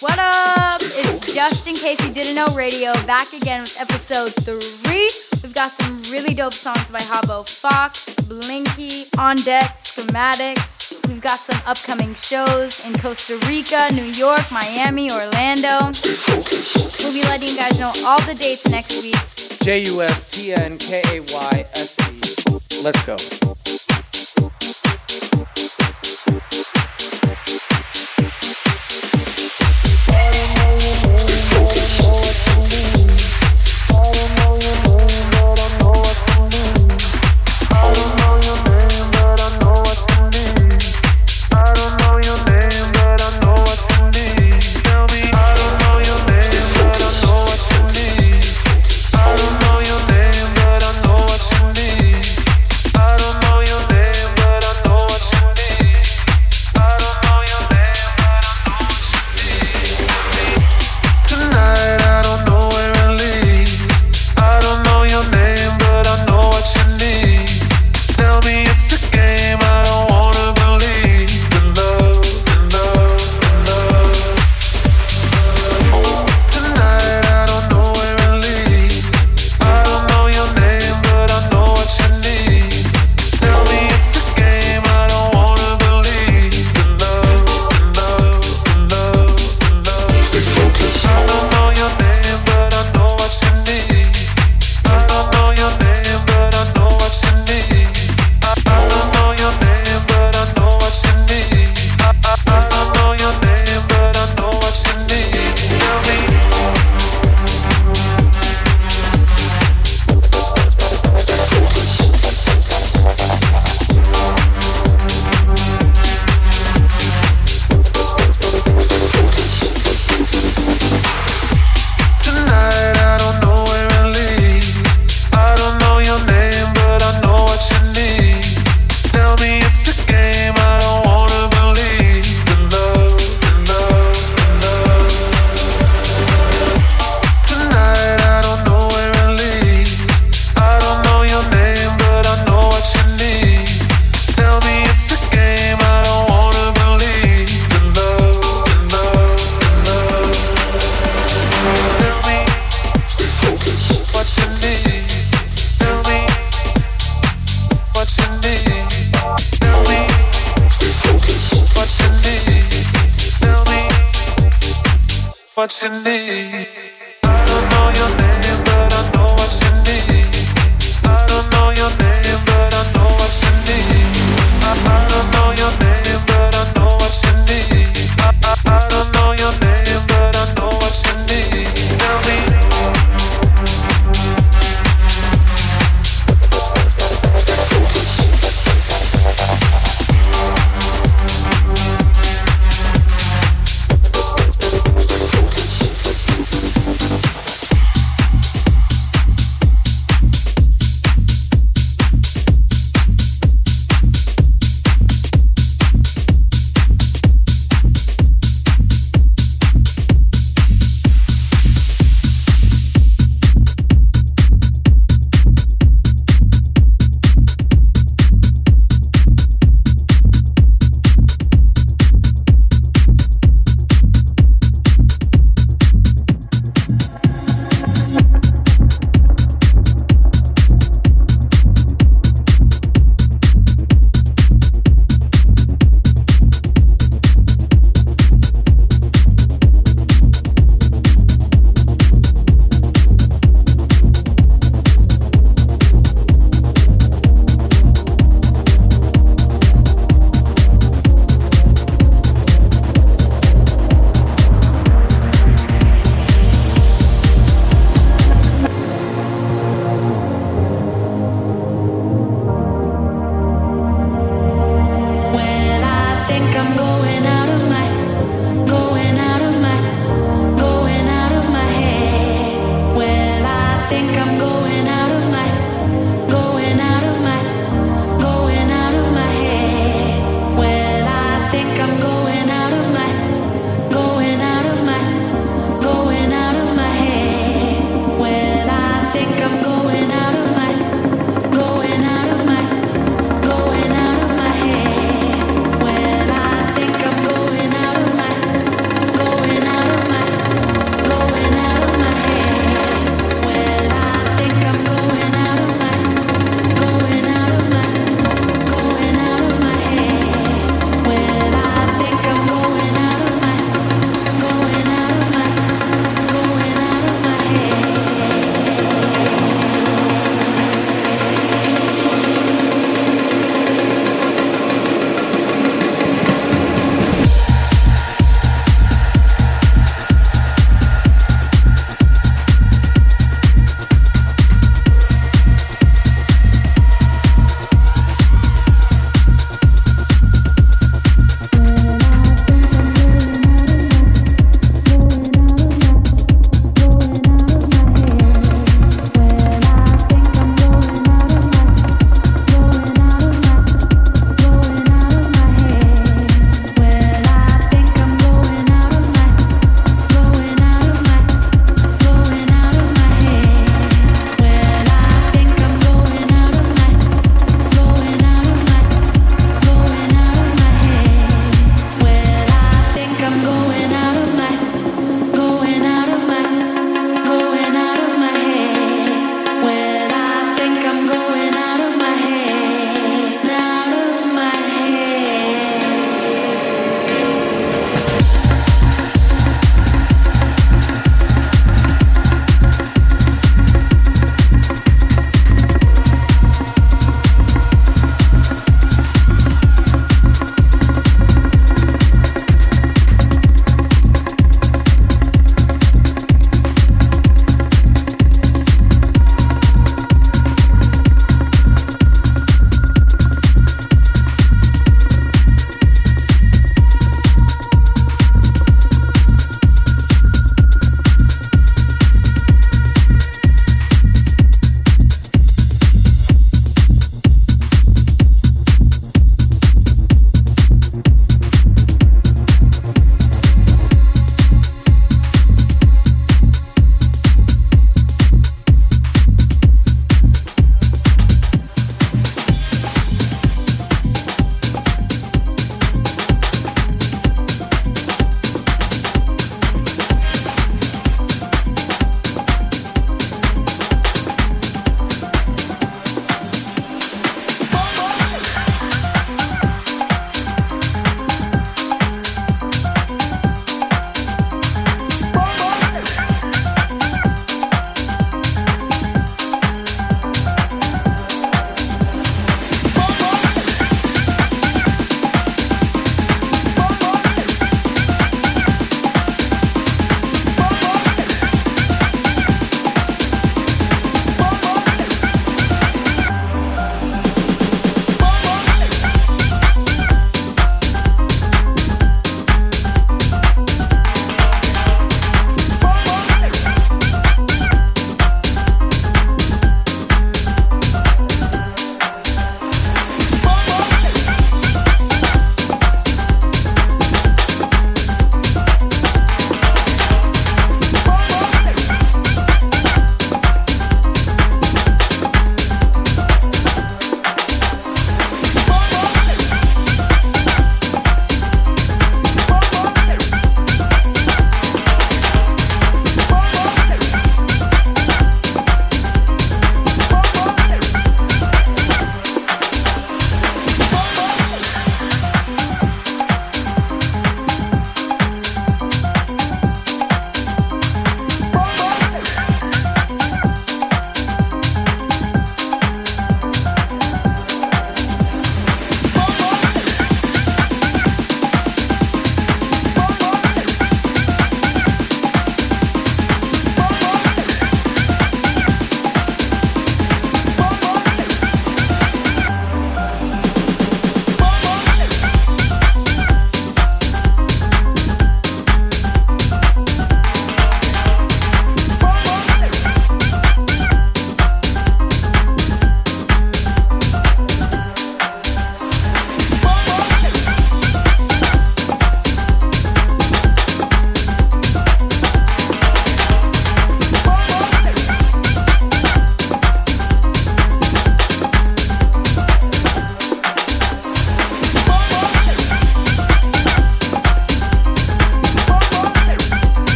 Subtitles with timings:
[0.00, 0.80] What up?
[0.80, 5.10] It's Just In Case You Didn't Know Radio back again with episode three.
[5.42, 11.06] We've got some really dope songs by Habbo Foxx, Blinkie, On Deck, Skemaddox.
[11.06, 15.92] We've got some upcoming shows in Costa Rica, New York, Miami, Orlando.
[17.02, 19.16] We'll be letting you guys know all the dates next week.
[19.60, 22.82] J U S T N K A Y S E.
[22.82, 23.16] Let's go.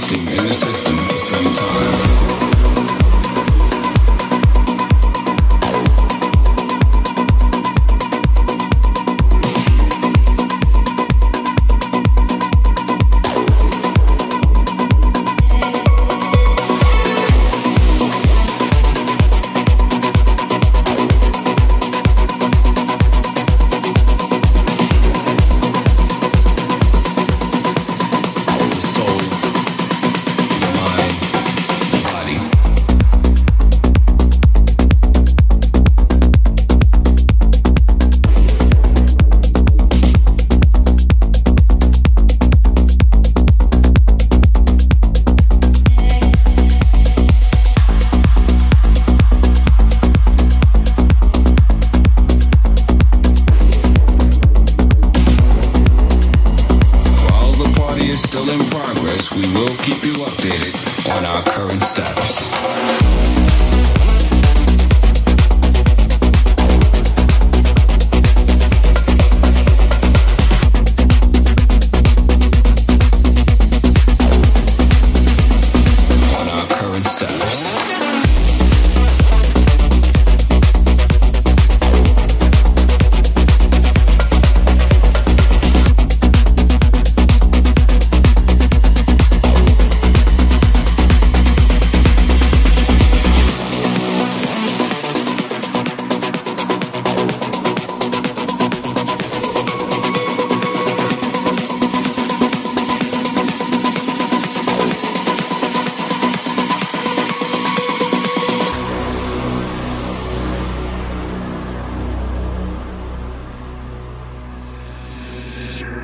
[0.00, 2.29] existing in the system for some time.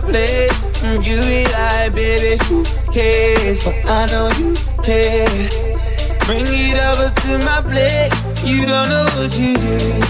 [0.00, 0.66] Place.
[0.82, 3.64] Mm, you be like, baby, who cares?
[3.64, 5.28] But I know you care.
[6.26, 8.12] Bring it over to my plate.
[8.44, 10.04] You don't know what you did.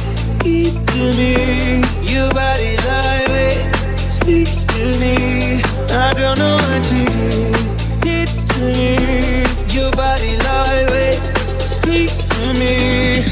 [0.45, 1.83] Eat to me.
[2.07, 5.63] Your body like it speaks to me.
[5.91, 8.27] I don't know what you did.
[8.27, 9.45] It to me.
[9.75, 11.19] Your body like it
[11.61, 13.25] speaks to me.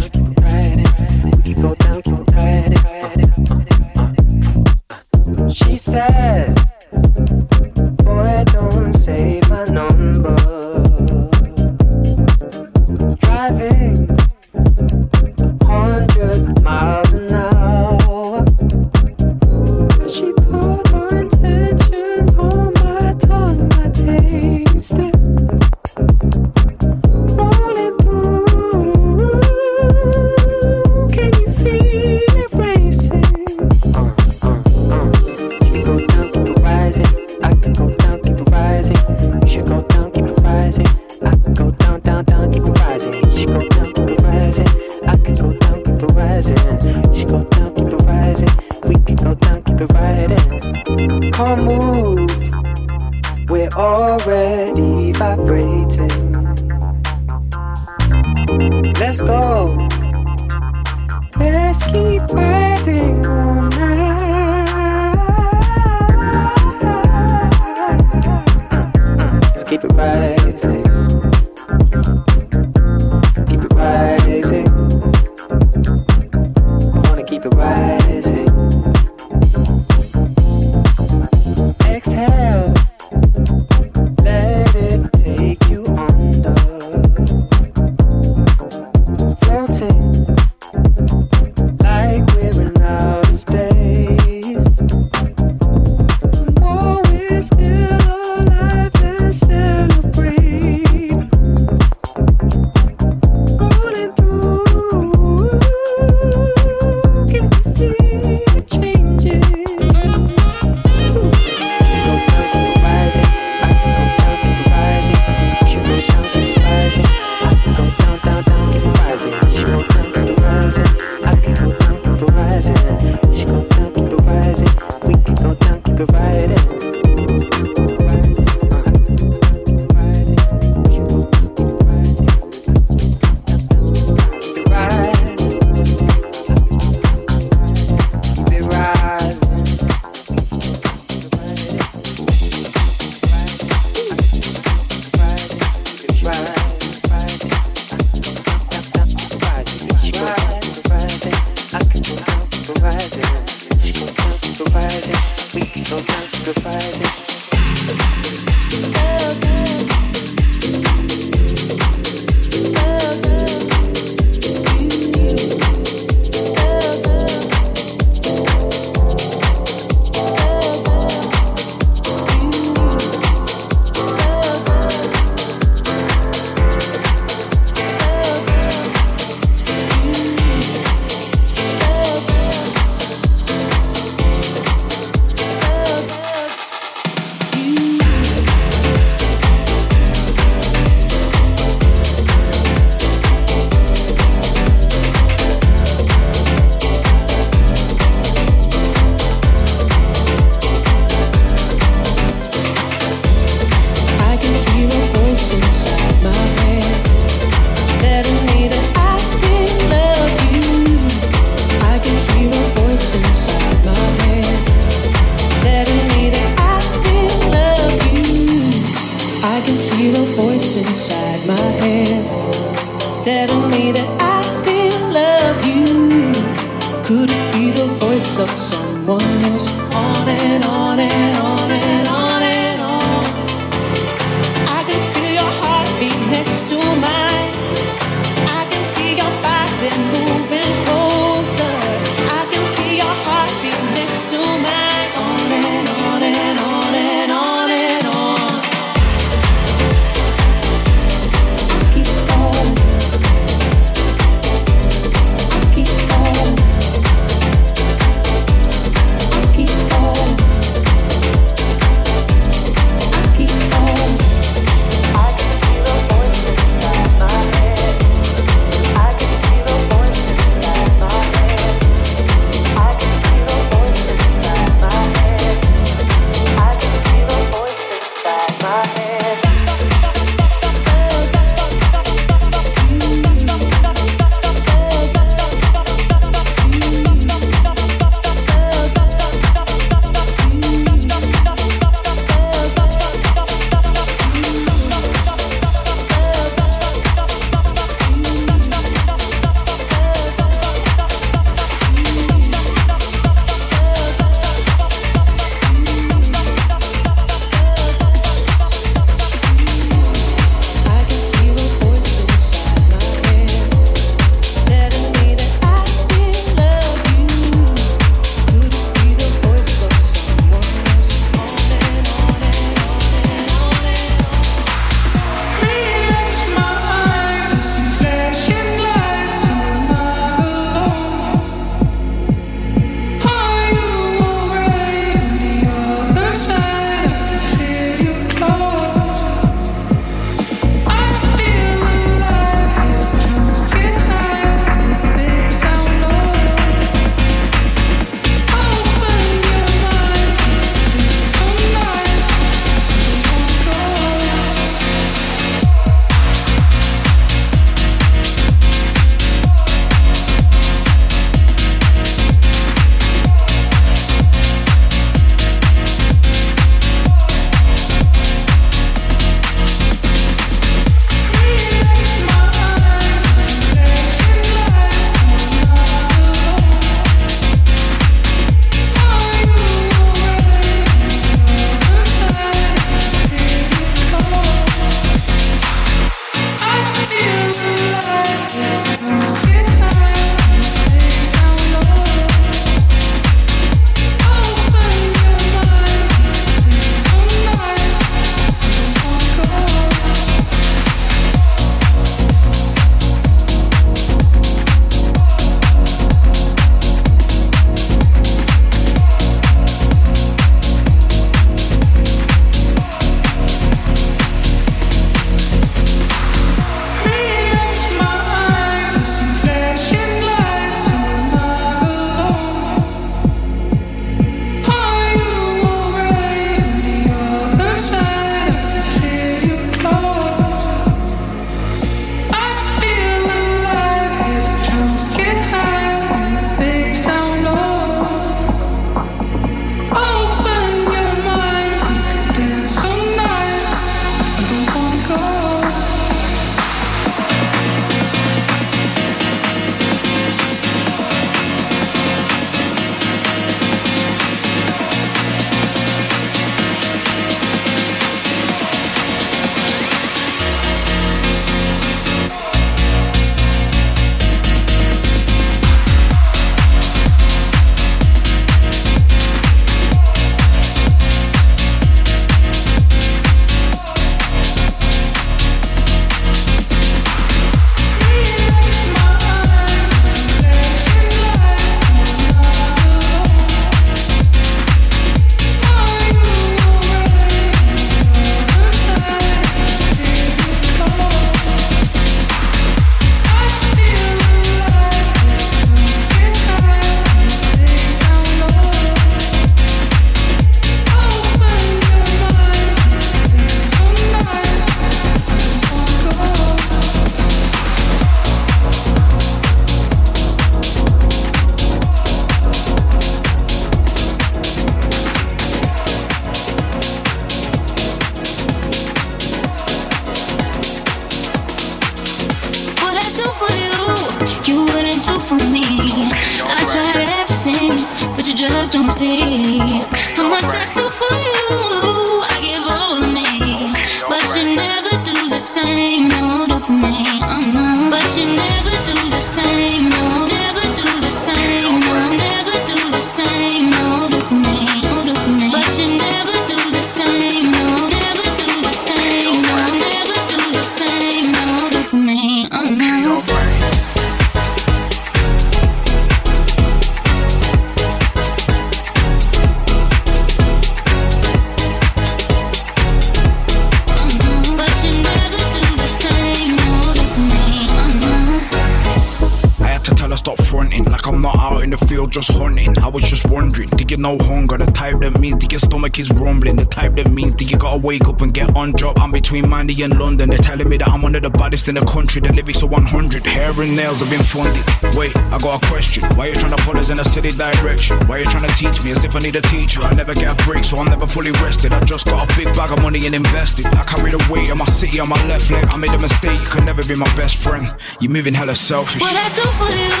[576.24, 576.56] grumbling.
[576.56, 578.98] The type that means that you gotta wake up and get on job.
[578.98, 580.30] I'm between Mandy and London.
[580.30, 582.20] They're telling me that I'm one of the baddest in the country.
[582.22, 583.26] The lyrics are 100.
[583.26, 584.64] Hair and nails have been funded.
[584.96, 586.02] Wait, I got a question.
[586.16, 587.98] Why you trying to put us in a city direction?
[588.08, 589.82] Why you trying to teach me as if I need a teacher?
[589.82, 591.72] I never get a break, so I'm never fully rested.
[591.74, 593.66] I just got a big bag of money and invested.
[593.66, 595.64] I carry the weight of my city on my left leg.
[595.68, 596.40] I made a mistake.
[596.40, 597.68] You could never be my best friend.
[598.00, 599.02] You're moving hella selfish.
[599.02, 600.00] What I do for you,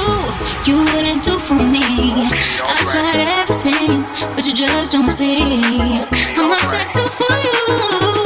[0.68, 1.84] you wouldn't do for me.
[1.84, 4.04] I tried everything,
[4.34, 6.13] but you just don't see.
[6.14, 8.23] How much I do for you?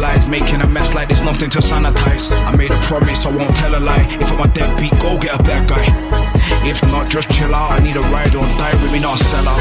[0.00, 0.28] paralyzed.
[0.28, 2.32] Making a mess like there's nothing to sanitize.
[2.46, 4.06] I made a promise, I won't tell a lie.
[4.10, 5.84] If I'm a deadbeat, go get a bad guy.
[6.66, 7.70] If not, just chill out.
[7.72, 9.60] I need a ride on die with me, not sell out.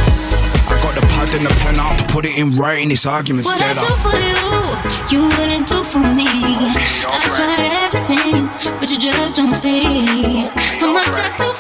[0.70, 2.90] I got the pad and the pen out to put it in writing.
[2.90, 3.76] This argument's what dead.
[3.78, 6.26] What I do for you, you wouldn't do for me.
[6.28, 8.48] I tried everything,
[8.80, 10.46] but you just don't see
[10.80, 11.59] how much I do for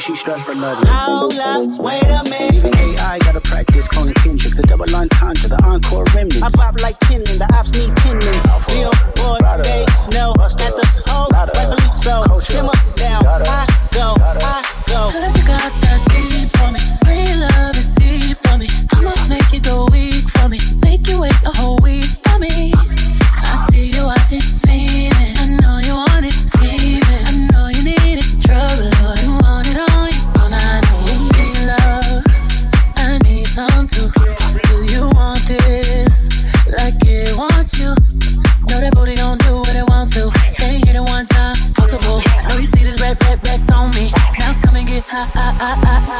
[0.00, 0.89] she stressed for nothing.
[45.62, 46.19] I, I,